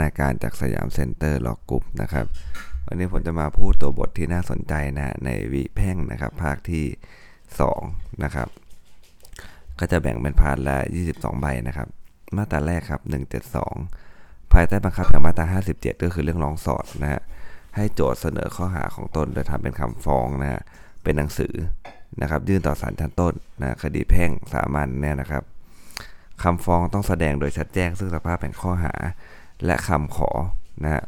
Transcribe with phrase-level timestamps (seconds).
[0.00, 2.26] นาการจาก Siam Center Law Group นะครับ
[2.86, 6.84] วันนี้ผมจะมาพูดตัวบทที่น่าสนใจนะในวิแพ่งนะครับ ภาคที่
[7.54, 8.48] 2นะครับ
[9.78, 10.78] ก็จะแบ่งเป็น part ละ
[11.10, 11.88] 22 ใบนะครับ
[12.36, 13.00] มาตราแรกครับ
[13.76, 17.22] 172 ภายใต้บังคับอย่างมาตรา 57 ก็คือเรื่องร้องสอดนะฮะ
[17.76, 20.62] ให้โจทก์เสนอข้อหาของตนโดยทำเป็นคำฟ้องนะฮะ
[21.02, 21.54] เป็นหนังสือ
[22.20, 25.42] นะครับ ยื่นต่อศาลชั้นต้นนะคดีแพ่งสามัญเนี่ยนะครับ
[26.42, 28.94] คำฟ้องต้องแสดงโดยชัดแจ้งซึ่งสภาพแห่งข้อหา
[29.64, 30.30] และคำขอ
[30.82, 31.04] นะฮะ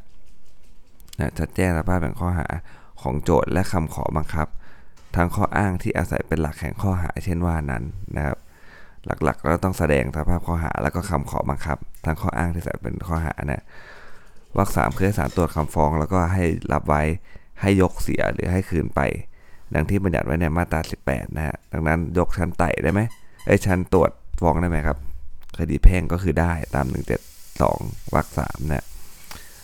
[1.19, 2.47] นะแจ้งสภาพแห่งข้อหา
[3.03, 4.47] ของโจทย์และคำขอบังคับ
[5.17, 7.83] ทั้งข้ออ้างที่อาศัยเป็นหลักแห่งข้อหาเช่นว่านั้น
[8.17, 8.39] นะครับ
[9.25, 13.63] หลักๆเราต้องแสดงสภาพข้อหาแล้วก็คำขอบังคับ ทั้งข้ออ้างที่ใส่เป็นข้อหานะ
[14.57, 17.03] วรรคสามคือให้ศาลตรวจคำฟ้องแล้วก็ให้รับไว้
[17.61, 19.01] ให้ยกเสียหรือให้คืนไป
[19.75, 23.01] ดังที่บัญญัติไว้ในมาตรา 18 นะฮะดังนั้นยกชั้นไต่ได้ไหม
[23.47, 24.97] ไอ้ชั้นตรวจฟ้องได้ไหมครับ
[25.59, 26.87] คดีแพ่งก็คือได้ตาม
[27.67, 28.85] 2วรรคสามนะ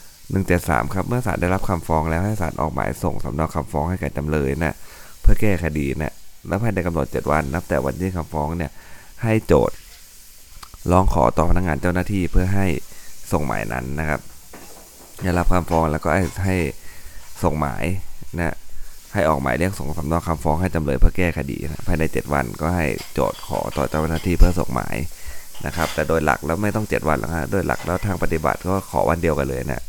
[0.06, 4.74] 173 ครับเมื่อศาลได้รับคำฟ้องแล้วให้ศาลออกหมายส่งสำเนาคำฟ้องให้แก่จำเลยนะ
[5.20, 6.14] เพื่อแก้คดีนะ
[6.48, 8.72] และภายในกำหนด 7 วันนับแต่วันยื่นคำฟ้องเนี่ย
[9.22, 9.76] ให้โจทย์
[10.90, 12.66] ร้องขอต่อพนักงานเจ้าหน้าที่เพื่อให้
[13.32, 14.20] ส่งหมายนั้นนะครับ
[15.22, 16.08] ได้รับคำฟ้องแล้วก็
[16.44, 16.56] ให้
[17.42, 17.84] ส่งหมาย
[18.36, 18.56] นะ
[19.14, 24.96] ให้ออกหมายเรียกส่งสำเนาคำฟ้องให้จำเลยเพื่อแก้คดีนะภายใน 7 วันก็ให้โจทย์ขอต่อเจ้าหน้าที่เพื่อส่งหมาย
[25.66, 29.82] นะครับ แต่โดยหลักแล้วไม่ต้อง 7 วันหรอกฮะโดยหลักแล้วทางปฏิบัติก็ขอวันเดียวกันเลยนะ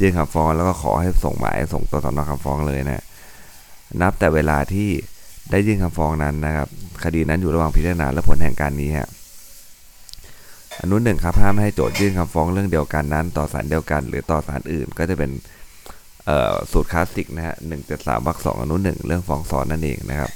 [0.00, 3.04] ยื่นคำฟ้องแล้วก็ขอให้ส่งหมายส่งตัวสำเนาคำฟ้องเลยนะ
[4.00, 4.88] นับแต่เวลาที่
[5.50, 6.68] ได้ยื่นคำฟ้องนั้นนะครับ
[7.04, 9.08] คดีนั้นอยู่ระหว่างพิจารณาและผลแห่งการนี้ฮะ
[10.80, 15.30] อนุหนึ่งครับห้ามให้โจทยื่นคำฟ้องเรื่องเดียวกันนั้น ต่อศาลเดียวกัน หรือต่อศาลอื่นก็จะเป็น
[16.72, 20.30] สูตรคลาสสิกนะฮะหนึ่งเจ็ดสามวรรคสองอนุหนึ่งเรื่องฟ้องซ้อนนั่นเองนะครับ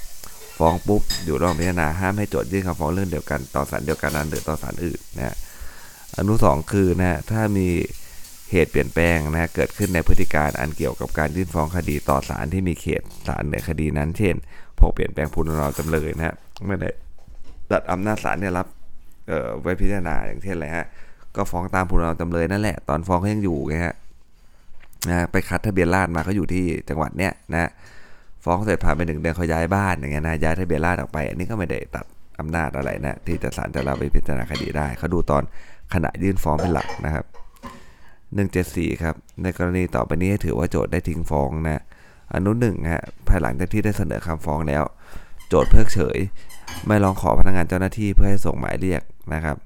[0.58, 5.36] ฟ้องปุ๊บอยู่ระหว่างพิจารณาห้ามให้โจทยื่นคำฟ้องเรื่องเดียวกันต่อศาลเดียวกันนั้นหรือต่อศาลอื่นนะฮะ
[6.18, 7.68] อนุสองคือนะถ้ามี
[8.50, 14.34] เหตุเปลี่ยนแปลงนะเกิดขึ้นในพฤติการอันเกี่ยวกับการยื่นฟ้องคดีต่อศาลที่มีเขตศาลในคดีนั้น เช่น
[14.78, 16.34] พอเปลี่ยนแปลงผู้ดำเนินจำเลยนะฮะ
[16.66, 16.90] ไม่ได้
[17.70, 18.66] ตัดอำนาจศาลเนี่ยรับ
[19.28, 20.86] เอ่อไว้พิจารณาอย่างเช่นอะไรฮะ
[21.36, 23.94] ก็ฟ้องตามผู้ดำเนินจำเลยนั่นแหละ ตอนฟ้องเขายังอยู่ไงฮะ
[25.08, 27.70] นะไปคัดทะเบียนราษมาเขาอยู่ที่จังหวัดเนี้ยนะ
[28.44, 32.04] ฟ้องเสร็จผ่านไปหนึ่งเดือนเขาย้ายบ้านอย่างเงี้ยนะย้ายทะเบียนราษฎรออกไป อันนี้ก็ไม่ได้ตัด
[32.40, 35.42] อำนาจอะไรนะที่จะศาลจะรับไปพิจารณาคดีได้เขาดูตอน
[35.94, 37.24] ขณะยื่นฟ้องเป็นหลักนะครับ
[38.18, 41.82] 174 ครับ ในกรณีต่อไปนี้ถือว่าโจทย์ได้ทิ้งฟ้องนะ
[42.34, 44.84] อนุหนึ่งฮะภายหลังจากที่ได้เสนอคำฟ้องแล้ว
[45.48, 46.18] โจทย์เพิกเฉย
[46.86, 49.02] ไม่ร้องขอพนักงานเจ้าหน้าที่เพื่อให้ส่งหมายเรียก
[49.34, 49.56] นะครับ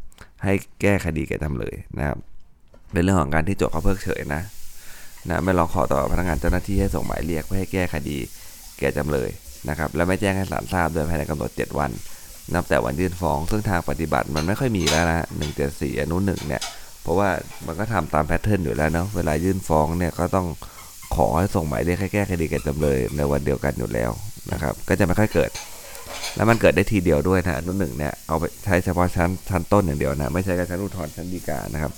[0.44, 2.18] ให้แก้คดีแก่จำเลยนะครับ
[2.92, 4.42] เป็นเรื่องของการที่โจทย์เขาเพิกเฉยนะ
[5.28, 8.18] นะไม่ร้องขอต่อพนักงานเจ้าหน้าที่ให้ส่งหมายเรียกเพื่อให้แก้คดี
[8.78, 9.30] แก่จำเลย
[9.68, 11.90] นะครับและไม่แจ้งให้ศาลทราบโดยภายในกำหนด 7 วัน
[12.54, 15.26] นับแต่วันยื่นฟ้อง ซึ่งทางปฏิบัติมันไม่ค่อยมีแล้วนะ
[15.62, 16.62] 174อนุหนึ่งเนี่ย
[17.02, 17.28] เพราะว่า
[17.66, 20.46] มันก็ทำตามแพทเทิร์นอยู่แล้วเนาะเวลายื่นฟ้องเนี่ยก็ต้อง
[21.16, 24.10] ขอให้ส่งหมายเรียกให้แก้คดีแก่จำเลยในวันเดียวกันอยู่แล้ว
[24.52, 25.50] นะครับก็จะไม่ค่อยเกิด
[26.36, 31.92] แล้วมันเกิดได้ทีเดียวด้วยนะอนุหนึ่งเนี่ยเอาไปใช้เฉพาะชั้นชั้นต้นอย่างเดียวนะไม่ใช่กับชั้นอุทธรณ์ชั้นฎีกานะครับ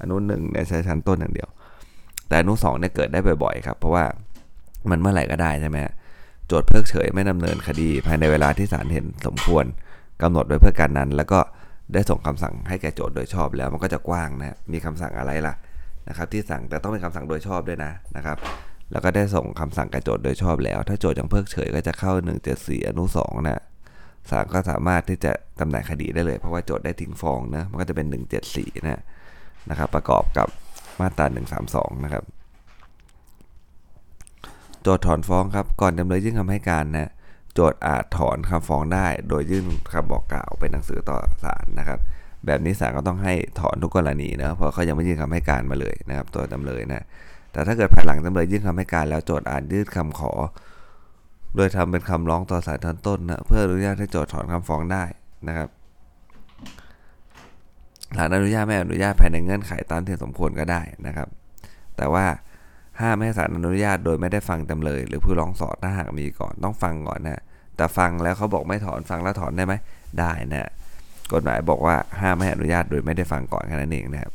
[0.00, 1.48] อนุหนึ่งเนี่ยใช้ชั้นต้นอย่างเดียว
[2.28, 4.04] แต่อนุสองเนี่ยเกิดได้บ่อยๆครับเพราะว่า
[4.90, 5.78] มันเมื่อไหร่ก็ได้ใช่ไหม
[6.46, 9.64] โจทย์เพิกเฉยไม่ดำเนินคดี ภายในเวลาที่ศาลเห็นสมควร
[10.22, 11.40] กำหนดไว้เพื่อการนั้น แล้วก็
[11.92, 15.54] ได้ส่งคำสั่งให้แก่โจทย์โดยชอบแล้วมันก็จะกว้างนะมีคำสั่งอะไรล่ะ
[16.08, 18.36] นะครับที่สั่งแต่ต้องเป็นคำสั่งโดยชอบด้วยนะนะครับ
[18.92, 22.12] แล้วก็ได้ส่งคำสั่งแก่โจทย์โดยชอบแล้ว ถ้าโจทย์ยังเพิกเฉยก็จะเข้า
[22.50, 23.60] 174 อนุ2นะ
[24.30, 28.06] ศาลก็สามารถที่จะตำแหน่งคดีได้เลย เพราะว่าโจทย์ได้ทิ้งฟ้องนะมันก็จะเป็น
[28.46, 29.02] 174นะ
[29.70, 30.48] นะครับประกอบกับ
[31.00, 31.26] มาตรา
[31.66, 32.24] 132นะครับ
[34.88, 37.10] โจทย์ถอนฟ้องครับ ก่อนจำเลยยื่นคำให้การนะ
[37.54, 41.98] โจทย์อาจถอนคำฟ้องได้ โดยยื่นคำบอกกล่าวเป็นหนังสือต่อศาลนะครับ
[42.46, 47.04] แบบนี้ศาลก็ต้องให้ถอนทุกกรณีนะเพราะเขายังไม่ยื่นคำให้การมาเลยนะครับ ตัวจำเลยนะ
[47.52, 50.32] แต่ถ้าเกิดภายหลังจำเลยยื่นคำให้การแล้วโจทย์อาจยื่นคำขอ
[51.56, 55.04] โดยทำเป็นคำร้องต่อศาลชั้นต้นนะเพื่ออนุญาตให้โจทย์ถอนคำฟ้องได้
[55.48, 55.68] นะครับ
[58.16, 61.28] ศาลอนุญาตไม่อนุญาตภายในเงื่อนไขตามที่สมควรก็ได้นะครับ
[61.96, 62.24] แต่ว่า
[63.00, 67.42] ห้ามให้ศาลอนุญาตโดยไม่ได้ฟังจำเลย หรือผู้ร้องสอดถ้าหากมีก่อนต้องฟังก่อนนะ
[67.76, 69.74] แต่ฟังแล้วเขาบอกไม่ถอนฟังแล้วถอนได้ไหม
[70.20, 70.70] ได้นะ
[71.32, 74.32] กฎหมายบอกว่าห้ามไม่อนุญาตโดยไม่ได้ฟังก่อนแค่นั้นเองนะครับ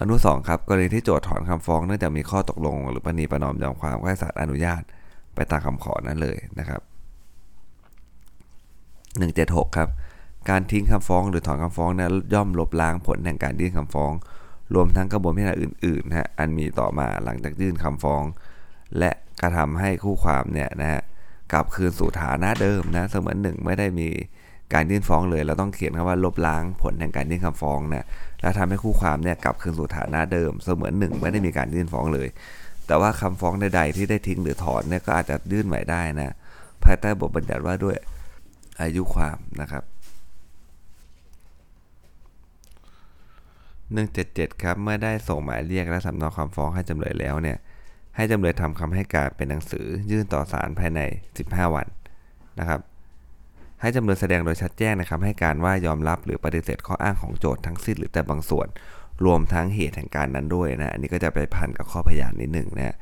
[0.00, 4.82] อนุสองครับกรณีที่โจทย์ถอนคำฟ้องเนื่องจากมีข้อตกลง หรือปณีประนอมยอมความก็ให้ศาลอนุญาต
[5.34, 6.80] ไปตามคำขอนั้นเลยนะครับ
[9.68, 9.88] 176ครับ
[10.50, 14.12] การทิ้งคำฟ้องหรือถอนคำฟ้องนั้นย่อมลบล้างผลแห่งการยื่นคำฟ้อง
[14.74, 18.22] รวมทั้งกระบวนการอื่นๆนะฮะอันมีต่อมาหลังจากยื่นคำฟ้อง
[18.98, 19.10] และ
[19.40, 21.00] กระทำให้คู่ความเนี่ยนะฮะ
[21.52, 24.08] กลับคืนสู่ฐานะเดิมนะเสมือนหนึ่งไม่ได้มี
[24.74, 28.06] การยื่นฟ้องเลย เราต้องเขียนคำว่าลบล้างผลแห่งการยื่นคำฟ้องนะ
[28.40, 32.28] แล้วทำให้คู่ความเนี่ยกลับคืนสู่ฐานะเดิม เสมือนหนึ่งไม่ได้มีการยื่นฟ้องเลย
[32.86, 36.34] แต่ว่าคำฟ้องใดๆที่ได้ทิ้งหรือถอนเนี่ยก็อาจจะยื่นใหม่ได้นะ
[36.84, 37.96] ภายใต้บทบัญญัติว่าด้วย
[38.82, 39.82] อายุความนะครับ
[43.96, 47.58] 177 ครับ เมื่อได้ส่งหมายเรียกและสำเนาคำฟ้องให้จำเลยแล้วเนี่ย
[48.16, 51.00] ให้จำเลยทำคำให้การเป็นหนังสือยื่นต่อศาลภายใน
[51.38, 51.86] 15 วัน
[52.58, 52.80] นะครับ
[53.80, 58.68] ให้จำเลยแสดงโดยชัดแจ้งในคำให้การว่ายอมรับหรือปฏิเสธข้ออ้างของโจทย์ทั้งสิ้นหรือแต่บางส่วน
[59.24, 62.96] รวมทั้งเหตุแห่งการนั้นด้วยนะ อันนี้ก็จะไปพันกับข้อพยานนิดหนึ่งนะ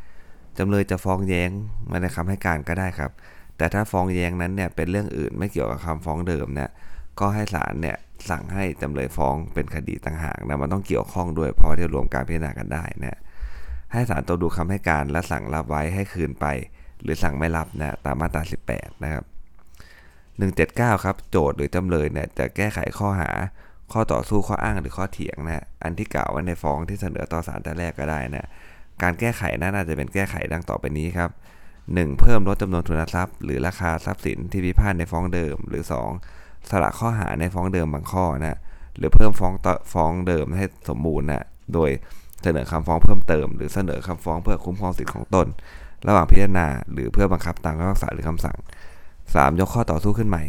[0.58, 1.50] จำเลยจะฟ้องแย้ง
[1.90, 3.10] มาในคำให้การก็ได้ครับ
[3.56, 6.70] แต่ถ้าฟ้องแย้งนั้นเนี่ยเป็นเรื่องอื่นไม่เกี่ยวกับคำฟ้องเดิมเนี่ย
[7.20, 7.96] ก็ให้ศาลเนี่ย
[8.30, 13.18] สั่งให้จำเลยฟ้องเป็นคดีต่างหากนะมันต้องเกี่ยวข้องด้วยเพราะที่รวมการพิจารณากันได้นะ
[13.92, 16.46] ให้ศาลตัวดูคำให้การและสั่งรับไว้ให้คืนไป
[17.02, 19.24] หรือสั่งไม่รับนะตามมาตรา 18 นะครับ
[20.98, 23.30] 179 ครับ โจทย์หรือจำเลยเนี่ยจะแก้ไขข้อหา
[23.92, 28.48] ข้อต่อสู้ข้ออ้างหรือข้อเถียงนะอันที่กล่าวไว้ในฟ้องที่เสนอต่อศาลแต่แรกก็ได้นะ
[29.02, 31.30] การแก้ไขนั้นอาจจะเป็นแก้ไขดังต่อไปนี้ครับ
[31.74, 32.20] 1.
[32.20, 35.84] เพิ่มลดจำนวนทุนทรัพย์ หรือราคาทรัพย์สินที่พิพาทในฟ้องเดิม หรือ
[36.20, 36.49] 2.
[36.68, 38.58] สละข้อหาในฟ้องเดิมบางข้อนะ
[38.96, 41.90] หรือเพิ่มฟ้องต่อฟ้องเดิมให้สมบูรณ์นะโดย
[42.42, 45.46] เสนอคำฟ้องเพิ่มเติม หรือเสนอคำฟ้องเพื่อคุ้มครองสิทธิของตน
[46.06, 48.56] ระหว่างพิจารณา หรือเพื่อบังคับตามคำพิพากษาหรือคำสั่ง
[49.08, 49.60] 3.
[49.60, 50.42] ยกข้อต่อสู้ขึ้นใหม่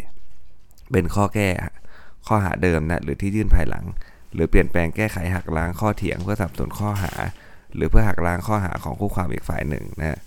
[0.92, 1.50] เป็นข้อแก้
[2.28, 3.86] ข้อหาเดิมนะหรือที่ยื่นภายหลัง
[4.34, 7.12] หรือเปลี่ยนแปลงแก้ไขหักล้างข้อเถียงเพื่อสับสนข้อหา
[7.76, 10.20] หรือเพื่อหักล้างข้อหาของคู่ความอีกฝ่ายหนึ่งนะ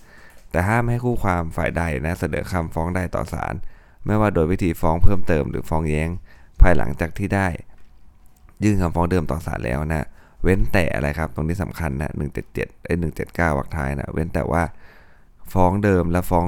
[0.51, 3.55] แต่ห้ามให้คู่ความฝ่ายใดนะเสนอคำฟ้องใดต่อศาล
[4.07, 6.09] ไม่ว่าโดยวิธีฟ้องเพิ่มเติมหรือฟ้องแย้ง
[6.61, 7.49] ภายหลังจากที่ได้
[8.65, 10.07] ยื่นคำฟ้องเดิมต่อศาลแล้วนะ
[10.43, 12.11] เว้นแต่อะไรครับ ตรงนี้สำคัญนะ
[12.49, 12.95] 177ไอ้
[13.27, 14.63] 179วรรคท้ายนะเว้นแต่ว่า
[15.53, 16.47] ฟ้องเดิมและฟ้อง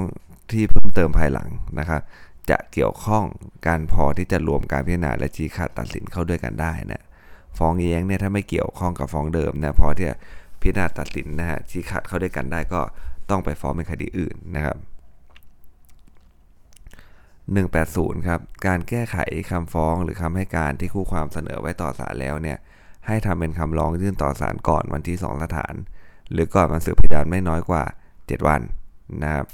[0.52, 1.48] ที่เพิ่มเติมภายหลัง
[1.78, 2.02] นะครับ
[2.50, 3.24] จะเกี่ยวข้อง
[3.66, 7.02] การพอที่จะรวมการพิจารณาและชี้ขาดตัดสินเข้าด้วยกันได้นะ
[7.58, 10.16] ฟ้องแย้งเนี่ยถ้าไม่เกี่ยวข้องกับฟ้องเดิมนะพอที่จะ
[10.60, 12.80] พิจารณาตัดสินนะฮะชี้ขาดเข้าด้วยกันได้ก็
[13.30, 14.76] ต้องไปฟ้องเป็นคดีอื่นนะครับ
[17.54, 19.16] 180 ครับ การแก้ไข
[19.50, 22.58] คำฟ้องหรือคำให้การที่คู่ความเสนอไว้ต่อศาลแล้วเนี่ย
[23.06, 25.74] ให้ทำเป็นคำร้องยื่นต่อศาลก่อนวันที่ 2 สถาน
[26.32, 27.82] หรือก่อนวันสืบพยานไม่น้อยกว่า
[28.14, 28.60] 7 วัน
[29.22, 29.44] นะครับ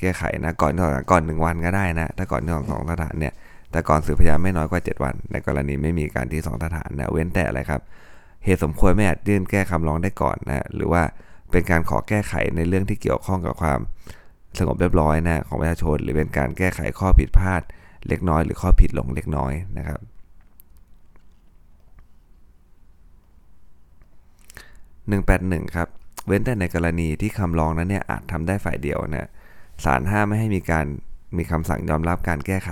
[0.00, 3.34] แก้ไขนะก่อนต่อศาลก่อน1วันก็ได้นะถ้าก่อนที่สองสถานเนี่ย
[3.70, 7.80] แต่ก่อนสืบพยานไม่น้อยกว่า 7 วัน ในกรณีไม่มีการที่ 2 สถานนะเว้นแต่อะไรครับ
[8.44, 11.02] เหตุสมควรไม่อาจยื่นแก้คำร้องได้ก่อนนะหรือว่า
[11.50, 13.78] เป็นการขอแก้ไขในเรื่องที่เกี่ยวข้องกับความ
[14.58, 17.62] สงบเรียบร้อยนะของประชาชน หรือเป็นการแก้ไขข้อผิดพลาด
[18.08, 20.00] เล็กน้อย หรือข้อผิดหลงเล็กน้อยนะครับ
[25.66, 25.88] 181 ครับ
[26.26, 29.28] เว้นแต่ในกรณีที่คำร้องนั้นเนี่ยอาจทำได้ฝ่ายเดียวนะ
[29.84, 30.86] ศาลห้ามไม่ให้มีการ
[31.36, 32.70] มีคำสั่งยอมรับการแก้ไข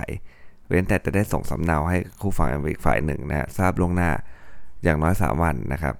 [0.67, 4.11] เว้นแต่จะได้ส่งสำเนาให้คู่ฝั่งอีกฝ่ายหนึ่งนะทราบล่วงหน้า
[4.83, 5.95] อย่างน้อย 3 วันนะครับ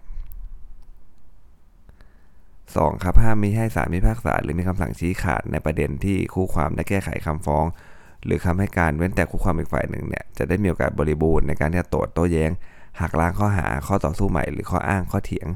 [2.79, 3.03] 2.
[3.03, 7.65] ครับห้ามมีให้ศาลมีพากษาหรือมีคำสั่งชี้ขาดในประเด็นที่คู่ความได้แก้ไขคำฟ้อง
[8.25, 12.51] หรือคำให้การเว้นแต่คู่ความอีกฝ่ายหนึ่งเนี่ยจะได้มีโอกาสบริบูรณ์ในการที่จะตรวจโต้แย้ง
[13.01, 15.47] หักล้างข้อหาข้อต่อสู้ใหม่ หรือข้ออ้างข้อเถียง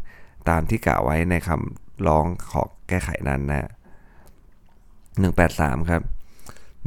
[0.50, 3.70] ตามที่กล่าวไว้ในคำร้องขอแก้ไขนั้นนะ
[4.96, 6.02] 183 ครับ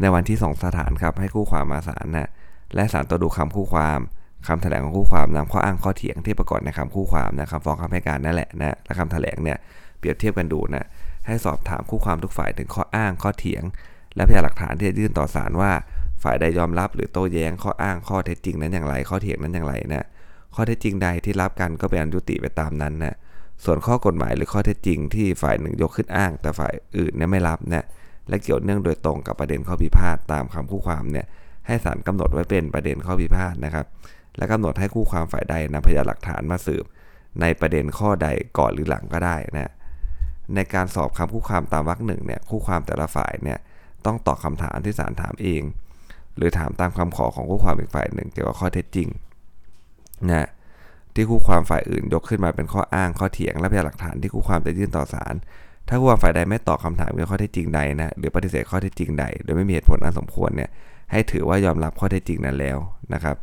[0.01, 2.31] ในวันที่ 2 สถานครับให้คู่ความมาศาลนะ
[2.75, 4.01] และศาลตัวดูคำคู่ความ
[4.47, 9.59] คำแถลงของคู่ความนำข้ออ้างข้อเถียงที่ปรากฏในคำคู่ความนะคำฟ้องคำให้การนั่นแหละนะและคำแถลงเนี่ย
[9.99, 10.87] เปรียบเทียบกันดูนะ
[11.27, 13.63] ให้สอบถามคู่ความทุกฝ่ายถึงข้ออ้างข้อเถียง
[14.17, 15.73] และพยานหลักฐานที่จะยื่นต่อศาลว่า
[16.23, 20.07] ฝ่ายใดยอมรับหรือโต้แย้งข้ออ้างข้อเท็จจริงนั้นอย่างไร ข้อเถียงนั้นอย่างไรนะ
[20.55, 23.15] ข้อเท็จจริงใดที่รับกันก็เป็นอันยุติไปตามนั้นนะ
[23.65, 27.87] ส่วนข้อกฎหมายหรือข้อเท็จจริงที่ฝ่ายหนึ่งยกขึ้นอ้าง แต่ฝ่ายอื่นเนี่ยไม่รับนะ
[28.29, 31.27] และเกี่ยวเนื่องโดยตรงกับประเด็นข้อพิพาทตามคำคู่ความเนี่ย
[31.67, 33.87] ให้ศาลกำหนดไว้เป็นประเด็นข้อพิพาทนะครับ
[34.37, 36.85] และกำหนดให้คู่ความฝ่ายใดนำพยานหลักฐานมาสืบ
[37.41, 38.29] ในประเด็นข้อใด
[38.59, 39.73] ก่อนหรือหลังก็ได้นะ
[40.55, 43.59] ในการสอบคำคู่ความตามวรรคหนึ่งเนี่ยคู่ความแต่ละฝ่ายเนี่ย
[44.07, 45.63] ต้องตอบคาถามที่ศาลถามเอง
[46.37, 49.09] หรือถามตามคำขอของคู่ความอีกฝ่ายหนึ่งเกี่ยวกับข้อเท็จจริง
[50.31, 50.49] นะ
[51.15, 55.35] ที่คู่ความฝ่ายอื่นยกขึ้นมาเป็นข้ออ้างข้อเถียง และพยานหลักฐานที่คู่ความจะยื่นต่อศาล
[55.89, 60.71] ถ้าคู่ความฝ่ายใดไม่ตอบคาถามเกี่ยวกับข้อเท็จจริงใดนะหรือปฏิเสธข้อเท็จจริงใดโดยไม่มีเหตุผลอันสมควรเนี่ย
[61.13, 62.79] ให้ถือว่ายอมรับข้อเท็จจริงนั้นแล้ว
[63.15, 63.37] นะครับ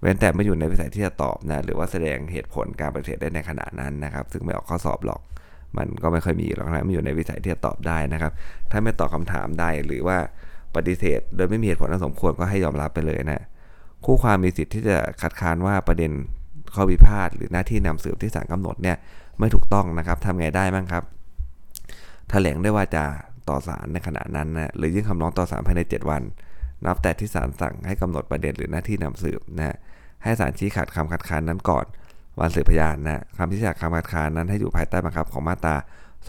[0.00, 5.20] เว้นแต่ไม่อยู่ในวิสัยที่จะตอบนะหรือว่าแสดงเหตุผลการปฏิเสธได้ในขณะนั้นนะครับ ซึ่งไม่ออกข้อสอบหรอก
[5.76, 8.32] มันก็ไม่ค่อยมีหรอกนะไม่อยู่ในวิสัยที่จะตอบได้นะครับ
[8.70, 10.18] ถ้าไม่ตอบคาถามได้หรือว่า
[10.76, 13.42] ปฏิเสธ โดยไม่มีเหตุผลสมควรก็ให้ยอมรับไปเลยนะ
[14.04, 16.10] คู่ความมีสิทธิ์ที่จะคัดค้านว่าประเด็น
[16.74, 18.96] ข้อพิพาทหรือหน้าที่นำสืบที่ศาลกำหนดเนี่ย
[19.38, 21.04] ไม่ถูกต้องนะครับทำไงได้บ้างครับ
[22.30, 23.04] แถลงได้ว่าจะ
[23.48, 26.22] ต่อศาลในขณะนั้นนะหรือยื่นคำร้องต่อศาลภายใน 7 วัน
[26.86, 29.76] นับแต่ที่ศาลสั่งให้กำหนดประเด็นหรือหน้าที่นำสืบนะ
[30.22, 31.84] ให้ศาลชี้ขาดคำคัดค้านนั้นก่อน
[32.40, 35.76] วันสืบพยานนะคำชี้ขาคำคัดค้านนั้นให้อยู่ภายใต้บังคับของมาตรา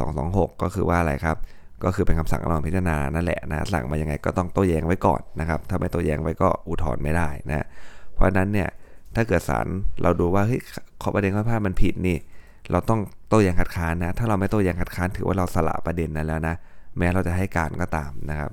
[0.04, 1.38] 226 ก็คือว่าอะไรครับ
[1.84, 7.66] ก็คือเป็นคำสั่งรองพิจารณานั่นแหละนะสั่งมายังไงก็ต้องโต้แย้งไว้ก่อนนะครับ ถ้าไม่โต้แย้งไว้ก็อุทธรณ์ไม่ได้นะ
[8.14, 8.70] เพราะฉะนั้นเนี่ย
[9.16, 9.68] ถ้าเกิดศาล
[10.04, 10.62] เราดูว่าเฮ้ย
[11.02, 12.18] ข้อประเด็นข้อพลาดมันผิดนี่
[12.72, 16.56] เราต้องโต้แย้งคัดค้านนะ ถ้าเราไม่โต้แย้งคัดค้านถือว่าเราสละประเด็นนั้นแล้วนะ
[16.98, 18.52] แม้เราจะให้การก็ตามนะครับ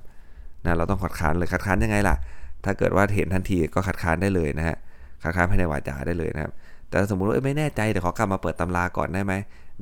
[0.65, 2.17] นะเราต้องคัดค้านเลยคัดค้านยังไงล่ะ
[2.65, 4.77] ถ้าเกิดว่าเห็นทันทีก็คัดค้านได้เลยนะฮะ
[5.23, 6.53] คัดค้านภายในวาจาได้เลยนะครับ
[6.91, 9.35] แต่สมมุติว่าไม่แน่ใจเดี๋ยวขอกลับมาเปิดตำราก่อนได้ไหม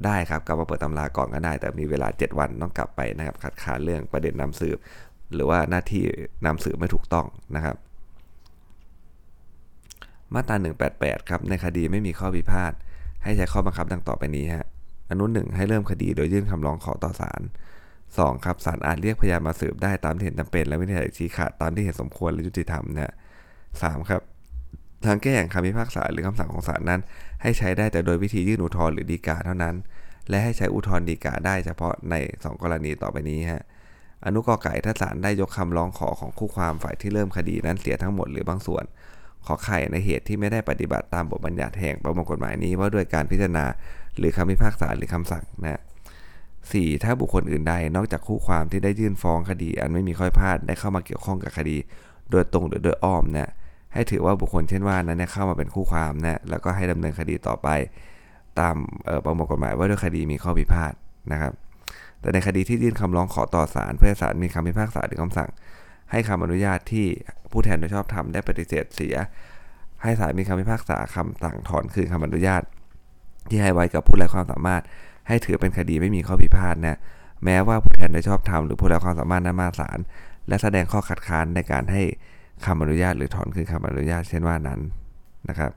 [0.05, 4.79] ได้ครับกลับมาเปิดตำราก่อนก็ได้ แต่มีเวลา 7 วันต้องกลับไปนะครับคัดค้านเรื่องประเด็นนำสืบ
[5.35, 6.03] หรือว่าหน้าที่
[6.47, 7.77] นำสืบไม่ถูกต้องนะครับ
[10.35, 10.57] มาตรา
[10.93, 12.73] 188 ครับในคดีไม่มีข้อพิพาท
[13.25, 14.67] ให้ใช้ข้อบังคับดังต่อไปนี้ฮะ
[15.11, 17.41] อนุหนึ่งให้เริ่มคดีโดยยื่นคำร้องขอต่อศาล
[18.13, 18.45] 2.
[18.45, 23.15] ครับศาลอาจเรียกพยานมาสืบได้ตามที่เห็นจำเป็น และวินิจฉัยชี้ขาดตามที่เห็นสมควรและยุติธรรมนะ
[23.83, 24.23] สามครับ
[25.07, 27.01] ทางแก้แห่างคำพิพากษาหรือคำสั่งของศาลนั้น
[27.43, 29.75] ให้ใช้ได้แต่โดยวิธียื่นอุทธรณ์หรือฎีกาเท่านั้น
[30.29, 33.63] และให้ใช้อุทธรณ์ฎีกาได้เฉพาะใน 2 กรณีต่อไปนี้ฮะ
[34.25, 38.85] อนุกอไก่ถ้าศาลได้ยกคำร้องขอของคู่ความฝ่ายที่เริ่มคดีนั้นเสียทั้งหมดหรือบางส่วน
[39.47, 43.65] ขอไข่ในเหตุที่ไม่ได้ปฏิบัติตามบทบัญญัติแห่งประมวลกฎหมายนี้ว่าด้วยการพิจารณา
[44.19, 45.81] หรือคำพิพากษาหรือคำสั่งนะ
[46.61, 47.03] 4.
[47.03, 51.77] ถ้าบุคคลอื่นใดนอกจากคู่ความที่ได้ยื่นฟ้องคดี อันไม่มีข้อพลาดได้เข้ามาเกี่ยวข้องกับคดี
[52.31, 53.49] โดยตรงหรือโดยอ้อมเนี่ย
[53.99, 57.69] ให้ถือว่าบุคคลเช่นว่านั้นเข้ามาเป็นคู่ความนะแล้วก็ให้ดำเนินคดีต่อไป
[58.61, 58.75] ตาม
[59.25, 60.93] ประมวลกฎหมายว่าด้วยคดีมีข้อพิพาท
[61.33, 61.53] นะครับ
[62.21, 65.51] แต่ในคดีที่ยื่นคำร้องขอต่อศาลเพื่อศาลมีคำพิพากษาหรือคำสั่ง
[66.11, 67.07] ให้คำอนุญาตที่
[67.51, 69.15] ผู้แทนโดยชอบธรรมได้ปฏิเสธเสีย
[70.03, 72.63] ให้ศาลมีคำพิพากษาคำสั่งถอนคืนคำอนุญาต
[73.49, 74.83] ที่ให้ไว้กับผู้ไร้ความสามารถ
[75.29, 76.99] ให้ถือเป็นคดีไม่มีข้อพิพาทนะ
[77.45, 79.99] แม้ว่าผู้แทนโดยชอบธรรมหรือผู้ไร้ความสามารถนั้นมาศาล
[80.49, 82.03] และแสดงข้อคัดค้านในการให้
[82.67, 84.81] คำอนุญาตหรือถอนคืนคำอนุญาตเช่นว่านั้น
[85.49, 85.73] นะครับ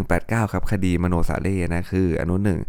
[0.00, 2.60] 189 ครับคดีมโนสาเล่นะคืออนุหนึ่ง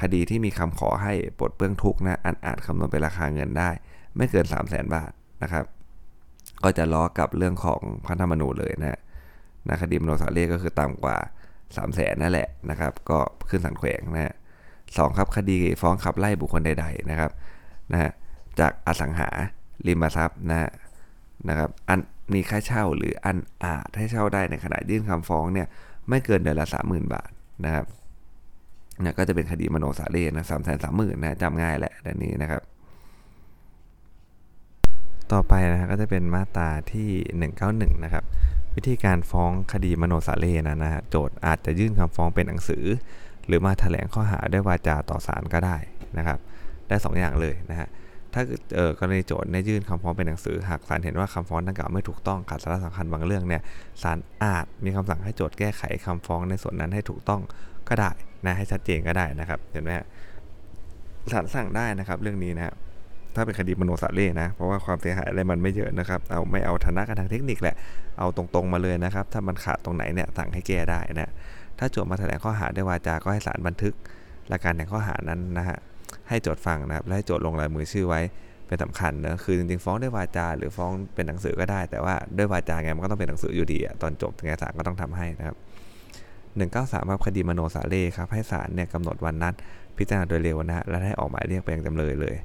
[0.00, 3.70] คดีที่มีคำขอให้ปลดเปลื้องทุกข์นะอันอาจคำนวณเป็นราคาเงินได้
[4.16, 5.10] ไม่เกิน 3 0 0แสนบาท
[5.42, 5.64] นะครับ
[6.64, 8.98] ก็จะล้อกับเรื่องของพันธรรมนูญเลยนะ
[9.68, 11.16] นะคดีมโนสาเล่ก็คือต่ำกว่า
[11.54, 14.34] 3 0 0แสนนั่นแหละนะครับ ก็ขึ้นสันแขวงนะ
[14.98, 17.30] สองครับคดีฟ้องขับไล่บุคคลใด ๆนะครับ
[17.92, 18.10] นะ
[18.60, 19.28] จากอสังหา
[19.86, 20.70] ริมทรัพย์นะ
[21.48, 22.00] นะครับอัน
[22.34, 25.66] มีค่าเช่าหรืออันอาจให้เช่าได้ในขณะยื่นคำฟ้องเนี่ย
[26.08, 27.30] ไม่เกินเดือนละสามหมื่นบาท
[27.64, 27.86] นะครับ
[29.02, 32.62] นะก็จะเป็นคดีมโนสาเรนะสามแสนสามหมื่นนะจำง่ายแหละดังนี้นะครับ
[35.32, 37.10] ต่อไปนะก็จะเป็นมาตราที่
[37.60, 38.24] 191 นะครับ
[38.76, 42.84] วิธีการฟ้องคดีมโนสาเรนะนะฮะโจทย์อาจจะยื่นคำฟ้องเป็นหนังสือ
[43.46, 45.76] หรือมาแถลงข้อหาด้วยวาจาต่อศาลก็ได้
[46.18, 46.38] นะครับ
[46.88, 47.88] ได้2อย่างเลยนะฮะ
[48.34, 48.42] ถ้า
[48.76, 53.62] เออกรณีโจทย์ได้ยื่นคำฟ้องเป็นหนังสือ หากศาลเห็นว่าคำฟ้องดังกล่าวไม่ถูกต้องขัดสาระสำคัญบางเรื่องเนี่ย
[54.02, 57.40] ศาลอาจมีคำสั่งให้โจทย์แก้ไขคำฟ้องในส่วนนั้นให้ถูกต้อง
[57.88, 58.10] ก็ได้
[58.46, 60.06] นะให้ชัดเจนก็ได้นะครับเห็นไหมฮะ
[61.32, 62.74] ศาลสั่งได้นะครับ เรื่องนี้นะ
[63.34, 67.76] ถ้าเป็นคดีมโนสาเล่นะ เพราะว่าความเสียหายอะไรมันไม่เยอะนะครับ เอาไม่เอาฐานะกันทางเทคนิคแหละ
[68.18, 71.32] เอาตรงๆมาเลยนะครับ ถ้ามันขาดตรงไหนเนี่ยสั่งให้แก้ได้นะ
[71.78, 73.94] ถ้าโจทย์มาแถลงข้อหาด้วยวาจาก็ให้ศาลบันทึก
[74.48, 75.78] หลักการแห่งข้อหานั้นนะฮะ
[76.28, 78.20] ให้โจทย์ฟังนะครับและให้โจทย์ลงลายมือชื่อไว้
[78.66, 85.56] เป็นสำคัญนะคือจริงๆฟ้องด้วยวาจา หรือฟ้องเป็นหนังสือก็ได้ แต่ว่าด้วยวาจาไงมันก็ต้องเป็นหนังสืออยู่ดีตอนจบไงศาลก็ต้องทำให้นะครับ
[86.56, 89.54] 193ครับคดีมโนสาเล่ครับให้ศาลเนี่ยกำหนดวันนัด
[89.96, 92.36] พิจารณาโดยเร็วนะและให้ออกหมายเรียกไปยังจำเลยเลย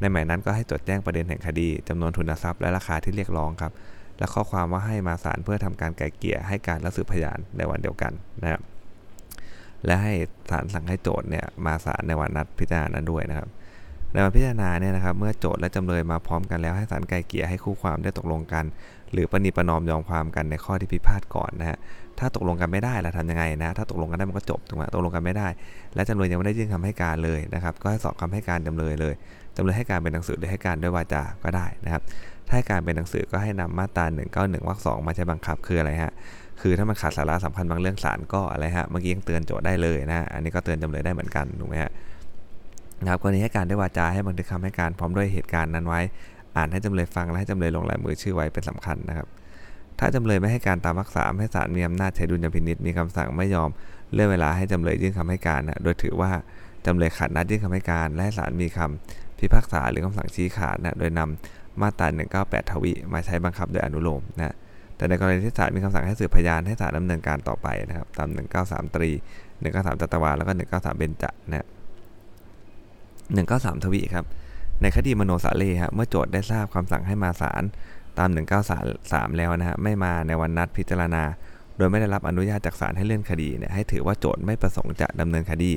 [0.00, 3.72] ในหมายนั้นก็ให้จดแจ้งประเด็นแห่งคดีจำนวนทุนทรัพย์และราคาที่เรียกร้องครับ
[4.18, 8.62] และข้อความว่าให้มาศาลเพื่อทำการไกลเกลี่ยให้การและสืบพยานในวันเดียวกันนะครับ
[9.86, 10.12] และให้
[10.50, 13.48] ศาลสั่งให้โจทย์เนี่ยมาศาลในวันนัดพิจารณานั้นด้วยนะครับ
[14.12, 18.64] ในวันพิจารณาเนี่ยนะครับ เมื่อโจทย์และจำเลยมาพร้อมกันแล้วให้ศาลไกลเกลี่ยให้คู่ความได้ตกลงกัน
[19.12, 21.78] หรือปณิประนอมยอมความกันในข้อที่พิพาทก่อนนะฮะ
[22.18, 25.48] ถ้าตกลงกันไม่ได้เราทำยังไงนะ ถ้าตกลงกันได้มันก็จบถูกไหมตกลงกันไม่ได้
[25.94, 29.14] และจำเลยยังไม่ได้ยื่นคำให้การเลยนะครับ ก็ให้สอบคำให้การจำเลยเลย
[29.56, 32.02] จำเลยให้การเป็นหนังสือหรือให้การด้วยวาจาก็ได้นะครับ
[32.46, 34.04] ถ้าให้การเป็นหนังสือก็ให้นำมาตรา
[34.36, 36.12] 191วรรคสองมาใช้บังคับคืออะไรฮะ
[36.60, 41.90] คือถ้ามันขาดสาระสำคัญบางเรื่องศาลก็อะไรฮะเมื่อกี้ยังเตือนโจทย์ได้เลยนะ อันนี้ก็เตือนจำเลยได้เหมือนกันถูกไหมฮะ
[43.02, 46.00] นะครับกรณีให้การด้วยวาจาให้บันทึกคำให้การพร้อมด้วยเหตุการณ์นั้นไว้
[46.56, 49.26] อ่านให้จำเลยฟังและให้จำเลยลงลายมือชื่อไว้เป็นสำคัญนะครับ
[49.98, 53.70] ถ้าจำเลยไม่ให้การตามวรรคสามให้ศาลมีอำนาจใช้ดุลยพินิษมีคำสั่งไม่ยอม
[54.12, 56.30] เลื่อนเวลาให้จำเลยยื่นคำให้การนะโดยถือว่า
[56.86, 62.06] จำเลยขาดนัดยื่นคำให้การ และศาลมีคำพิพากษาหรือคำสั่งชี้ขาดนะโดยนำมาตรา
[62.38, 64.54] 198 ทวีมาใช้บังคับโดยอนุโลมนะ
[64.96, 68.28] แต่ในกรณีที่ศาลมีคำสั่งให้สืบพยานให้ศาลดำเนินการต่อไปนะครับตาม
[68.62, 69.10] 193 ตรี
[69.54, 71.66] 193จัตวาแล้วก็ 193 เบญจะนะ
[73.34, 74.24] 193 ทวีครับ
[74.82, 77.62] ในคดีมโนสาเล่ฮะเมื่อโจทย์ได้ทราบคำสั่งให้มาศาล
[78.18, 78.28] ตาม
[78.84, 81.22] 193 แล้วนะฮะไม่มาในวันนัดพิจารณา
[81.76, 85.72] โดยไม่ได้รับอนุญาตจากศาลให้เลื่อนคดีเนี่ยให้ถือว่าโจทย์ไม่ประสงค์จะดำเนินคดี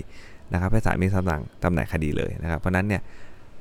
[0.53, 3.01] นะครับให้ศาลมีคำสั่งจำหน่ายคดีเลยนะครับเพราะนั้นเนี่ย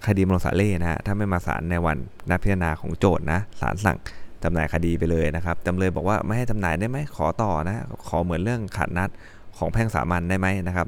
[0.06, 1.96] คดีมโนสาเล่นะฮะถ้าไม่มาศาลในวัน
[2.30, 3.98] นัดพิจารณาของโจทย์นะศาลสั่ง
[4.44, 9.10] จำหน่ายคดีไปเลยนะครับจำเลยบอกว่าไม่ให้จำหน่ายได้ไหมขอต่อนะ ขอเหมือนเรื่องขัดนัด
[9.58, 10.86] ของแพ่งสามัญได้ไหมนะครับ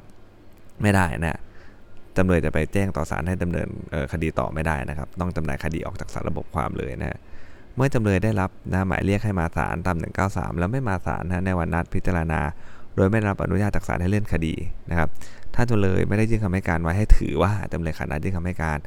[0.81, 1.39] ไม่ได้นะ
[2.17, 3.67] จำเลยจะไปแจ้งต่อศาลให้ดำเนิน
[4.13, 7.19] คดีต่อไม่ได้นะครับ ต้องจำหน่ายคดีออกจากสารระบบความเลยนะ
[7.75, 12.41] เมื่อจำเลยได้รับนะหมายเรียกให้มาศาลตาม 193 แล้วไม่มาศาลนะในวันนัดพิจารณา
[12.95, 14.53] โดยไม่รับอนุญาตจากศาลให้เลื่อนคดี
[14.89, 15.09] นะครับ
[15.55, 18.77] ถ้าจำเลยไม่ได้ยื่นคำให้การไว้ให้ถือว่าจำเลยขัดนัดยื่นคำให้การ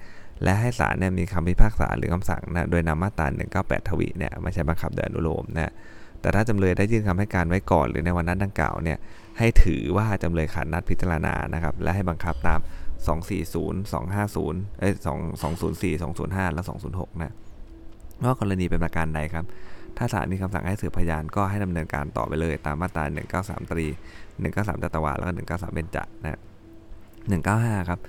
[0.42, 3.26] และให้ศาลเนี่ยมีคำพิพากษาหรือคำสั่งนะโดยนำมาตรา
[3.58, 5.72] 198 ทวีเนี่ยไม่ใช่บังคับโดยอนุโลมนะ
[6.20, 8.98] แต่ถ้าจำเลยได้ยื่นคำให้การไว้ก่อน หรือในวันนั้นดังกล่าวเนี่ย
[9.38, 12.60] ให้ถือว่าจำเลยขาดนัดพิจารณานะครับและให้บังคับตาม
[13.04, 16.62] 240 250เอ้ย2 204 205 และ
[16.92, 17.32] 206 นะ
[18.22, 19.44] ว่ากรณีเป็นประการใดครับ
[19.98, 23.04] ถ้าศาลมีคำสั่งให้สืบพยานก็ให้ดำเนินการต่อไปเลย ตามมาตรา
[23.38, 23.86] 193ตรี
[24.32, 26.40] 193ตตวาแล้วก็193เบญจนะ
[27.18, 28.00] 195 ครับ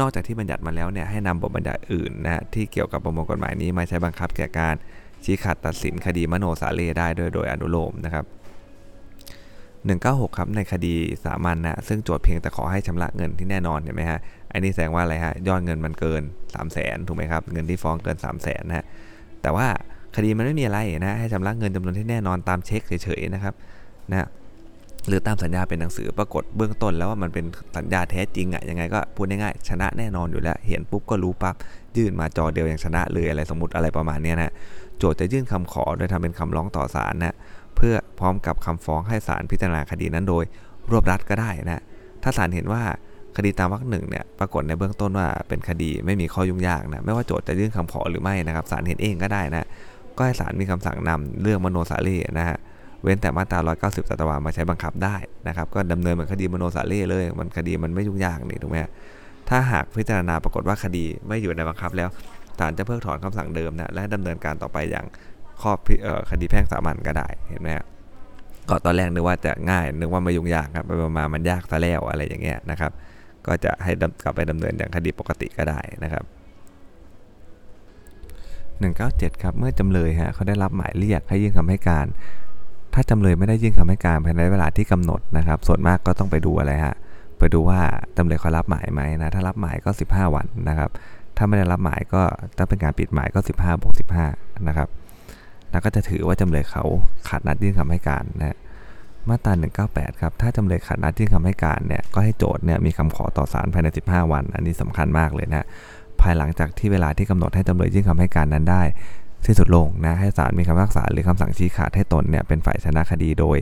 [0.00, 4.74] นอกจากที่บัญญัติมาแล้วเนี่ยให้นำบทบัญญัติอื่นนะที่เกี่ยวกับประมวลกฎหมายนี้มาใช้บังคับแก่การ
[5.24, 8.24] ชี้ขาดตัดสินคดีมโนสาเลได้โดยโดยอนุโลมนะครับ
[9.90, 10.94] 196 ครับในคดี
[11.24, 14.20] สามัญนนะซึ่งโจทย์เพียงแต่ขอให้ชำระเงินที่แน่นอนเห็นไหมฮะ
[14.52, 16.22] อันนี้แสดงว่าอะไรฮะยอดเงินมันเกิน
[16.54, 18.84] 3 0 0แสนถูกไหมครับเงินที่ฟ้องเกิน 3 0 0แสนนะฮะ
[19.42, 19.66] แต่ว่า
[20.16, 23.54] คดีมันไม่มีอะไรนะให้ชำระเงินจำนวนที่แน่นอนตามเช็คเฉยๆนะครับ
[24.10, 24.28] นะ
[25.08, 27.44] หรือตามสัญญาเป็นหนังสือปรากฏเบื้องต้นแล้วว่ามันเป็น
[27.76, 31.54] สัญญาแท้จริงอะยังไงก็พูดง่ายๆชนะแน่นอนอยู่แล้ว เห็นปุ๊บก็รู้ปั๊บ
[31.96, 34.52] ยื่นมาจอเดียวอย่างชนะเลยอะไรสมมติอะไรประมาณนี้นะ
[34.98, 37.34] โจทย์จะยื่นคำขอโดยทำเป็นคำร้องต่อศาลนะ
[37.76, 40.44] เพื่อพร้อมกับคำฟ้องให้ศาลพิจารณาคดีนั้นโดย
[40.90, 41.82] รวบรัดก็ได้นะ
[42.22, 42.82] ถ้าศาลเห็นว่า
[43.36, 49.66] คดีตามวรรคหนึ่งเนี่ยปรากฏในเบื้องต้นว่าเป็นคดีไม่มีข้อยุ่งยากนะไม่ว่าโจทย์จะยื่นคำขอหรือไม่นะครับศาลเห็นเองก็ได้นะ
[50.16, 52.58] ก็ให้ศาลมีคำสั่งนำเรื่องมโนสาลีนะฮะ
[53.02, 55.16] เว้นแต่มาตรา 190สัตวามาใช้บังคับได้
[55.48, 58.76] นะครับ ก็ดำเนินเหมือนคดีมโนสาลีเลย มันคดีมันไม่ยุ่งยากนี่ถูกไหม
[59.48, 62.08] ถ้าหากพิจารณาปรากฏว่าคดีไม่อยู่ในบังคับแล้ว
[62.58, 65.06] ศาลจะเพิกถอนคำสั่งเดิมนะและดำเนินการต่อไปอย่าง
[65.62, 65.72] ข้อ
[66.30, 67.68] คดีแพ่งสามัญก็ได้เห็นไหม
[68.68, 72.92] ก็ตอนแรกนึกว่าจะง่ายนึกว่าไม่ยุ่งยากครับไปมามันยากซะแล้วอะไรอย่างเงี้ยนะครับ
[73.46, 73.92] ก็จะให้
[74.24, 76.24] กลับไปดำเนินอย่างคดีปกติก็ได้นะครับ
[78.82, 82.06] 197 ครับ เมื่อจำเลยฮะเขาได้รับหมายเรียกให้ยื่นคำให้การ
[82.94, 86.96] ถ้าจำเลยไม่ได้ยื่นคำให้การภายในเวลาที่กำหนดนะครับ ส่วนมากก็ต้องไปดูอะไรฮะ
[87.38, 87.80] ไปดูว่า
[88.16, 90.90] จำเลยเขารับหมายไหมนะถ้ารับหมายก็ 15 วันนะครับ
[91.36, 92.22] ถ้าไม่ได้รับหมายก็
[92.56, 93.94] ถ้าเป็นการปิดหมายก็ 15บวก
[94.30, 94.88] 15นะครับ
[95.70, 96.84] แล้วก็จะถือว่าจำเลยเขา
[97.28, 98.56] ขาดนัดยื่นคำให้การนะ
[99.28, 99.52] มาตรา
[99.88, 105.66] 198 ครับ ถ้าจำเลยขาดนัดยื่นคำให้การเนี่ย ก็ให้โจทย์เนี่ยมีคำขอต่อศาลภายใน 15 วัน อันนี้สำคัญมากเลยนะ
[106.20, 108.82] ภายหลังจากที่เวลาที่กำหนดให้จำเลยยื่นคำให้การนั้นได้
[109.44, 113.58] สิ้นสุดลงนะให้ศาลมีคำพิพากษาหรือคำสั่งชี้ขาดให้ตนเนี่ยเป็นฝ่ายชนะคดีโดย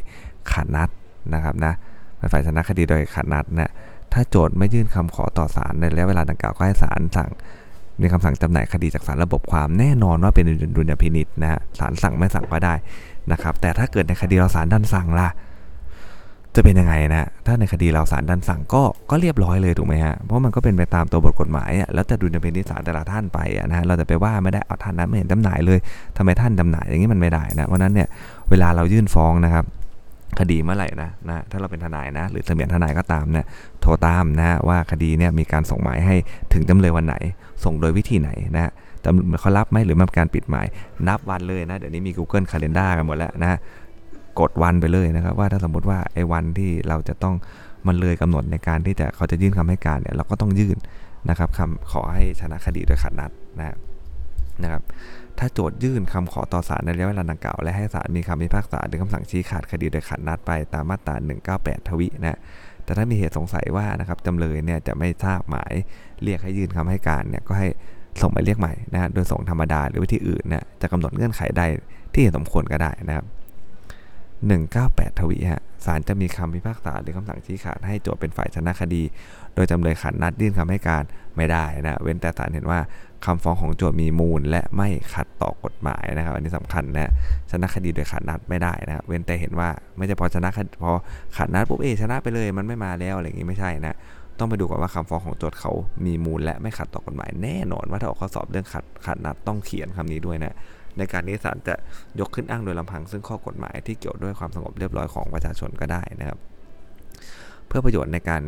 [0.53, 0.88] ขาดนัด
[1.35, 1.73] นะครับนะ
[2.19, 3.71] เป็นฝ่ายชนะคดีโดยขาดนัดนะ
[4.12, 7.31] ถ้าโจทย์ไม่ยื่นคำขอต่อศาลในระยะเวลาดังกล่าวก็ให้ศาลสั่ง
[8.01, 10.45] มีคำสั่งจำหน่ายคดีจากศาลระบบความแน่นอนว่าเป็น
[10.77, 12.75] ดุลยพินิษนะฮะศาลสั่งไม่สั่งก็ได้
[13.33, 15.29] นะครับแต่ถ้าเกิดในคดีเราศาลดันสั่งล่ะ
[16.57, 25.79] จะเป็นยังไงนะ ถ้าในคดีเราศาลดันสั่งก็ก็เรียบร้อยเลยถูกไหมฮะ เพราะมันก็เป็นไปตามตัวบทกฎหมายอะแล้วแต่ดุลยพินิจศาลแต่ละท่านไปอะนะเราจะไปว่าไม่ได้เอาท่านนั้นไม่เห็นจำหน่ายเลย
[26.17, 28.09] ทำไมท่านจำหน่ายอย่างนี้มันไม่ได้นะเพราะนั้นเนี่ย
[28.51, 29.65] เวลาเรายื่นฟ้องนะครับ
[30.39, 33.47] คดีเมื่อไหร่นะนะถ้าเราเป็นทนายนะ หรือเสมียนทนายก็ตามนะ
[33.81, 36.17] โทรตามนะว่าคดีเนี่ยมีการส่งหมายให้
[36.53, 37.15] ถึงจำเลยวันไหน
[37.65, 38.73] ส่งโดยวิธีไหนนะ
[39.05, 40.67] จำเขารับไหมหรือมันการปิดหมาย
[41.09, 43.59] นับวันเลยนะ เดี๋ยวนี้มี Google Calendar กันหมดแล้วนะ
[44.40, 47.35] กดวันไปเลยนะครับ ว่าถ้าสมมติว่าไอ้วันที่เราจะต้อง
[47.87, 50.77] มันเลยกำหนดในการที่จะเขาจะยื่นคำให้การเนี่ยเราก็ต้องยื่น
[51.31, 53.77] นะครับคำขอให้ชนะคดีโดยขัดนัดนะ
[54.62, 54.83] นะครับ
[55.38, 61.14] ถ้าโจทยื่นคำขอต่อศาลในระยะเวลาดังกล่าวและให้ศาลมีคำพิพากษาหรือคำสั่งชี้ขาดคดีโดยขัดนัดไปตามมาตรา
[61.53, 62.38] 198 ทวินะ
[62.85, 65.73] แต่ถ้ามีเหตุสงสัยว่านะครับจำเลยเนี่ยจะไม่ทราบหมาย
[66.23, 67.69] เรียกให้ยื่นคำให้การเนี่ยก็ให้
[68.21, 71.62] ส่งหมายเรียกใหม่นะโดยส่งธรรมดาหรือวิธีอื่นเนี่ยจะกำหนดเงื่อนไขใด
[72.14, 73.27] ที่สมควรก็ได้นะครับ
[74.48, 79.03] 198 ทวีฮะศาลจะมีคำพิพากษาหรือคำสั่งชี้ขาดให้โจทย์เป็นฝ่ายชนะคดี
[79.55, 81.05] โดยจำเลยขัดนัดยื่นคำให้การ
[81.37, 82.81] ไม่ได้นะเว้นแต่ศาลเห็นว่า
[83.24, 87.12] คำฟ้องของโจทย์มีมูล และไม่ขัดต่อกฎหมายนะครับ อันนี้สำคัญนะ
[87.50, 90.50] ชนะคดีโดยขัดนัดไม่ได้นะเว้นแต่เห็นว่าไม่ใช่พอชนะ
[90.83, 90.92] พอ
[91.37, 93.96] ขัดนัดปุ๊บเอชนะไปเลยมันไม่มาแล้วอะไรอย่างนี้ไม่ใช่นะ
[94.38, 95.72] ต้องไปดูก่อนว่าคำฟ้องของโจทย์เขา
[96.07, 100.55] มีมูล และไม่ขัดต่อกฎหมายแน่นอนว่าถ้าออกข้อสอบเรื่องขัดขัดนัดต้องเขียนคำนี้ด้วยนะ
[101.01, 101.75] ในการนี้ศาลจะ
[102.21, 106.39] ยกขึ้นอ้างโดยลำพัง ซึ่งข้อกฎหมายที่เกี่ยวด้วยความสงบเรียบร้อยของประชาชนก็ได้นะครับ
[107.67, 108.43] เพื่อประโยชน์ในการ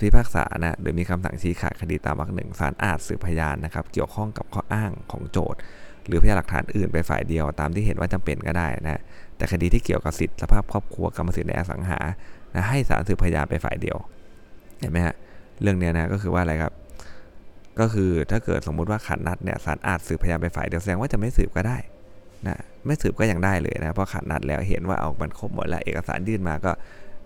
[0.00, 5.60] พิพากษานะหรือมีคำสั่งชี้ขาดคดีตามวรรคหนึ่งศาลอาจสืบพยานนะครับ เกี่ยวข้องกับข้ออ้างของโจทย์
[6.06, 9.00] หรือพยานหลักฐานอื่นไปฝ่ายเดียวตามที่เห็นว่าจำเป็นก็ได้นะ
[9.36, 11.98] แต่คดีที่เกี่ยวกับสิทธิสภาพครอบครัวกรรมสิทธิ์ในอสังหา
[12.54, 13.96] นะให้ศาลสืบพยานไปฝ่ายเดียว
[14.80, 15.14] เห็นไหมฮะ
[15.62, 16.72] เรื่องนี้นะก็คือว่าอะไรครับ
[17.80, 21.78] ก็คือถ้าเกิดสมมุติว่าขัดนัดเนี่ยศาลอาจสืบพยานไปฝ่ายเดียวแสดงว่าจะไม่สืบก็ได้
[22.46, 26.72] นะไม่สืบก็ยังได้เลยนะเพราะขัดนัดแล้วเห็นว่าเอามันครบหมดแล้วเอกสารยื่นมาก็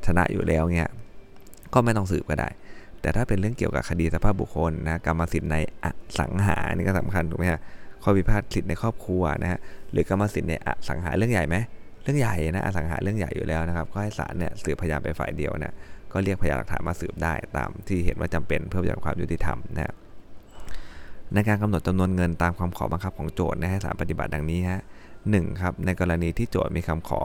[0.07, 0.91] ชนะอยู่แล้วเงี้ย
[1.75, 2.49] ก็ไม่ต้องสืบก็ได้
[3.01, 5.87] แต่ถ้าเป็นเรื่องเกี่ยวกับคดีสภาพบุคคลนะกรรมสิทธิ์ในอ
[6.19, 7.61] สังหานี่ก็สำคัญถูกไหมฮะ
[8.03, 9.59] ข้อพิพาทสิทธิ์ในครอบครัวนะฮะ
[9.93, 11.57] หรือกรรมสิทธิ์ในอสังหาเรื่องใหญ่ไหม
[12.03, 15.75] เรื่องใหญ่นะอสังหาเรื่องใหญ่อยู่แล้วนะครับ ก็ให้ศาลเนี่ยสืบพยานไปฝ่ายเดียวนะ
[16.13, 19.95] ก็เรียกพยานหลักฐานมาสืบได้ตามที่เห็นว่าจำเป็นเพื่อประโยชน์ความยุติธรรมนะ
[21.35, 24.81] ในการกำหนดจำนวนเงินตามคำขอบังคับของโจทย์นะให้ศาลปฏิบัติดังนี้ฮะ
[25.31, 27.21] หนึ่งครับในกรณีที่โจทย์มีคำขอ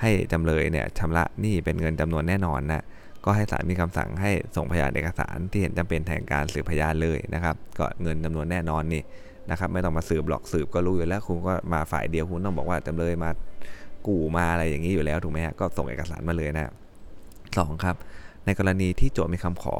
[0.00, 2.84] ให้จำเลยเนี่ยชำระหนี้เป็นเงินจำนวนแน่นอนนะ
[3.24, 9.02] ก็ให้ศาลมีคำสั่งให้ส่งพยานเอกสารที่เห็นจำเป็นแทนการสืบพยานเลยนะครับก็เงินจำนวนแน่นอนนี่
[9.50, 13.30] นะครับไม่ต้องมาสืบหลอกสืบก็รู้อยู่แล้วคุณก็มาฝ่ายเดียวคุณต้องบอกว่าจำเลยมา
[14.06, 16.72] กู่มาอะไรอย่างนี้อยู่แล้วถูกไหมฮะก็ส่งเอกสารมาเลยนะ
[17.58, 17.96] สองครับ
[18.46, 19.74] ในกรณีที่โจทย์มีคำขอ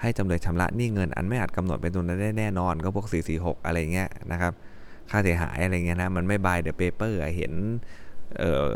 [0.00, 3.06] ให้จำเลยชำระหนี้เงินอันไม่อาจกำหนดเป็นตัวนั้นได้แน่นอนก็พวก
[3.36, 4.52] 446 อะไรเงี้ยนะครับ
[5.10, 7.52] ค่าเสียหายอะไรเงี้ยนะ มันไม่ by the paper เห็น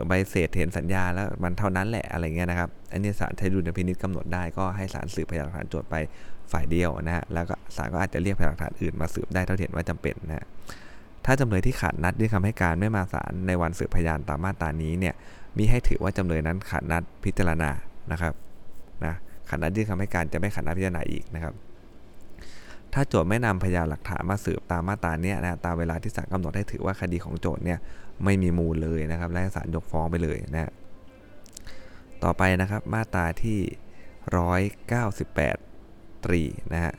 [0.06, 5.94] ใบเสร็จเห็นสัญญาแล้วมันเท่านั้นแหละอะไรเงี้ยนะครับ อันนี้ศาลใช้ดุลพินิจกำหนดได้ก็ให้ศาลสืบพยานหลักฐานโจทก์ไป
[6.52, 10.46] ฝ่ายเดียวนะฮะ แล้วก็ศาลก็อาจจะเรียกพยานหลักฐานอื่นมาสืบได้เท่าเห็นว่าจำเป็นนะ
[11.26, 15.14] ถ้าจำเลยที่ขาดนัดยื่นคำให้การไม่มาศาลในวันสืบพยานตามมาตรานี้เนี่ย
[15.58, 17.70] มีให้ถือว่าจำเลยนั้นขาดนัดพิจารณา
[18.12, 18.34] นะครับ
[19.04, 19.14] นะ
[19.52, 21.54] ขาดนัดยื่นคำให้การจะไม่ขาดนัดพิจารณาอีกนะครับ
[22.94, 27.78] ถ้าโจทย์ไม่นำพยานหลักฐานมาสืบตามมาตราเนี้ยนะตามเวลาที่ศาลกำหนดให้ถือว่าคดีของโจทย์เนี่ย
[28.24, 30.70] ไม่มีมูลเลยนะครับ และศาลยกฟ้องไปเลยนะ
[32.24, 33.58] ต่อไปนะครับมาตราที่
[34.50, 36.94] 198 ตรีนะฮะ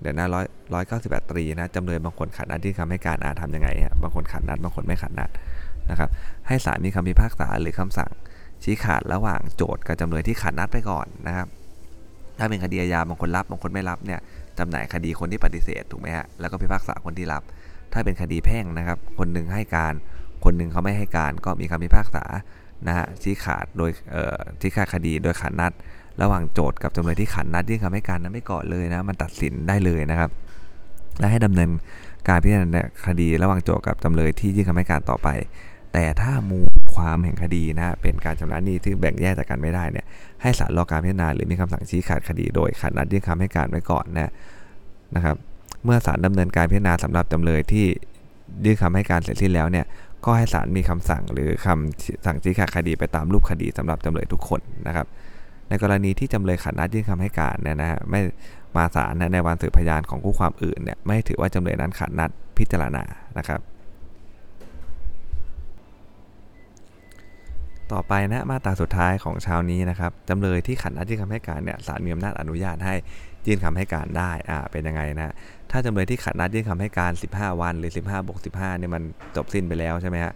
[0.00, 5.30] เดี๋ยวนะร้อยร้อยเก้าสิบแปดตรีนะจำเลยบางคนขัดนัดที่คำให้การอาจทำยังไงฮะบางคนขัดนัดบางคนไม่ขัดนัด
[5.90, 6.10] นะครับ
[6.48, 8.10] ให้ศาลมีคำพิพากษาหรือคำสั่ง
[8.64, 11.46] ชี้ขาดระหว่างโจทย์กับจำเลยที่ขัดนัดไปก่อนนะครับ
[12.38, 14.20] ถ้าเป็นคดีอาญาบางคนรับบางคนไม่รับเนี่ย
[14.58, 17.42] จำหน่ายคดีคนที่ปฏิเสธถูกไหมฮะแล้วก็พิพากษาคนที่รับ
[17.92, 19.94] ถ้าเป็นคดีแพ่งนะครับ คนหนึ่งให้การ
[20.44, 22.24] คนหนึ่งเขาไม่ให้การ ก็มีคำพิพากษา
[22.86, 23.90] นะฮะชี้ขาดโดย
[24.60, 25.72] ชี้ขาดคดีโดยขัดนัด
[26.22, 30.30] ระหว่างโจทย์กับจำเลยที่ขัดนัดยื่นคำให้การนั้นไม่ก่อนเลยนะมันตัดสินได้เลยนะครับ
[31.18, 31.70] และให้ดำเนิน
[32.28, 35.28] การพิจารณาคดีระหว่างโจทย์กับจำเลยที่ยื่นคำให้การต่อไป
[35.92, 36.66] แต่ถ้ามูล
[36.98, 40.06] ความแห่งคดีนะเป็นการชำระหนี้ที่แบ่งแยกจากกันไม่ได้เนี่ย
[40.42, 44.32] ให้ศาลรอการพิจารณาหรือมีคำสั่งชี้ขาดคดีโดยขัดนัดยื่นคำให้การไว้ก่อนนะ
[45.16, 45.36] นะครับ
[45.84, 47.86] เมื่อศาลดำเนินการพิจารณาสำหรับจำเลยที่
[48.64, 49.86] ยื่นคำให้การเสร็จสิ้นแล้วเนี่ย
[50.24, 55.06] ก็ให้ศาลมีคำสั่งหรือคำสั่งชี้ขาดคดีไปตามรูปคดีสำหรับจำเลยทุกคนนะครับ
[55.68, 58.20] ในกรณีที่จำเลยขัดนัดยื่นคำให้การเนี่ยนะฮะไม่
[58.76, 63.02] มาศาลในวันสืบพยานของคู่ความอื่นเนี่ยไม่ถือว่าจำเลยนั้นขัดนัดพิจารณา
[63.38, 63.60] นะครับ
[67.92, 72.94] ต่อไปนะมาตราสุดท้ายของเช้านี้นะครับจำเลยที่ขาดนัดยื่นคำให้การเนี่ยศาลมีอำนาจอนุญาตให้
[73.46, 75.34] ยื่นคำให้การได้อ่าเป็นยังไงนะ
[75.70, 79.02] ถ้าจำเลยที่ขาดนัดยื่นคำให้การ 15 วันหรือ 15บวก15เนี่ยมัน
[79.36, 80.32] จบสิ้นไปแล้วใช่ไหมฮะ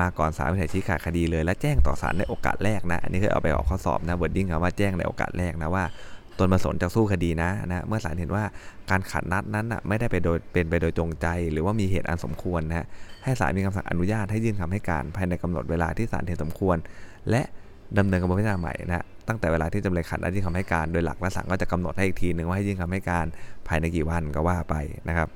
[0.00, 5.84] มาก่อนศาลวินิจฉัยชี้ขาดคดีเลย และแจ้งต่อศาลในโอกาสแรกนะอันนี้เคยเอาไปออกข้อสอบนะ wording คำว่าแจ้งในโอกาสแรกนะว่า
[6.38, 8.44] ตนประสงค์จะสู้คดีนะนะเมื่อศาลเห็นว่า
[8.90, 12.86] การขาดนัดนั้นนะไม่ได้ไปโดยเป็นไปโดยจงใจ หรือว่ามีเหตุอันสมควรนะ
[13.24, 16.76] ให้ศาลมีคำสั่งอนุญาตให้ยื่นคำให้การภายในกำหนดเวลาที่ศาลเห็นสมควร
[17.30, 17.42] และ
[17.98, 23.26] ดำเนินกระบวนการใหม่นะตั้งแต่เวลาที่จำเลยขัดนัดยื่นคำให้การโดยหลักและศาลก็จะกำหนดให้อีกทีหนึ่งว่าให้ยื่นคำให้การ
[23.68, 24.74] ภายในกี่วันก็ว่าไป
[25.08, 25.28] นะครับ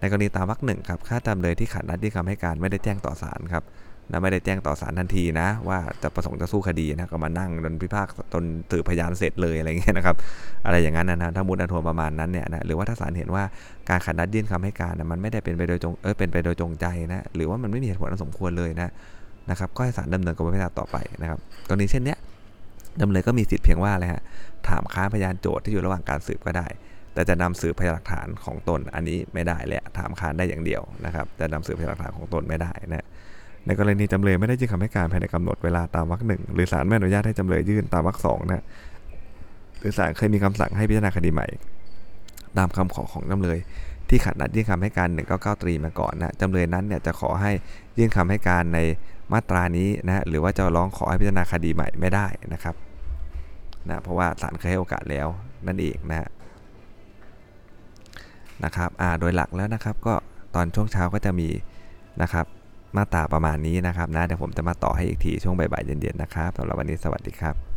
[0.00, 3.64] ในกรณีตามวรรคหนึ่งครับค่าจำเลยที่ขัดนัดยื่นคำให้การไม่ได้แจ้งต่อศาลครับ
[4.10, 10.16] นะไม่ได้แจ้งต่อศาลทันทีนะ ว่าจะประสงค์จะสู้คดีนะก็มานั่งจนพิพากษาจนสืบพยานเสร็จเลยอะไรเงี้ยนะครับ
[10.66, 13.44] อะไรอย่างนั้นนะถ้ามุดอันทวนประมาณนั้นเนี่ยนะหรือว่าถ้าศาลเห็นว่า
[13.88, 18.92] การขัดนัดยื่นคำให้การนะมันไม่ได้เป็นไปโดยจงเออเป็นไปโดยจงใจนะหรือว่ามันไม่มีเหตุผลอันสมควรเลยนะ
[19.50, 21.38] นะครับก็ให้ศาลดำเนินกระบวนการต่อไปนะครับ
[21.68, 22.18] กรณีเช่นเนี้ย
[23.00, 24.22] จำเลยก็มีสิทธิ์เพียงว่าอะไรฮะ
[24.68, 26.66] ถามค้านพยานโจทย์ที่อยู่ระหว่างการสืบก็ได้
[27.14, 33.06] แต่จะนำสืบพยานหลักฐานของตนอันนี้ไม่ได้แหละถามค้านได้อย่างเดียวนะครับจะนำสืบพยานหลักฐานของตนไม่ได้นะ
[33.66, 38.64] ในกรณีจำเลยไม่ได้ยื่นคำให้การภายในกำหนดเวลาตามวรรคหนึ่งหรือศาลไม่อนุญาตให้จำเลยยื่นตามวรรคสองนะ
[39.80, 41.46] หรือศาลเคยมีคำสั่งให้พิจารณาคดีใหม่
[42.58, 43.58] ตามคำขอของจำเลย
[44.08, 47.52] ที่ขัดนัดยื่นคำให้การ 199ตรีมาก่อนนะจำเลยนั้นเนี่ยจะขอให้
[47.98, 48.78] ยื่นคำให้การใน
[49.32, 52.74] มาตรานี้นะหรือว่าจะร้องขอให้พิจารณาคดีใหม่ไม่ได้นะครับ
[53.88, 55.28] นะเพราะว่าศาลเคยให้โอกาสแล้ว
[55.66, 56.28] นั่นเองนะ
[58.64, 60.14] นะครับอ่าโดยหลักแล้วนะครับก็
[60.54, 61.48] ตอนช่วงเช้าก็จะมี
[62.22, 62.46] นะครับ
[62.96, 67.73] มาตราประมาณนี้นะครับนะเดี๋ยวผมจะมาต่อให้อีกทีช่วงบ่ายๆเย็นๆนะครับสำหรับวันนี้สวัสดีครับ